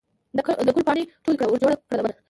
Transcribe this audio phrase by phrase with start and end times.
[0.35, 2.13] د ګلو پاڼې ټولې کړه ورجوړه کړه لمن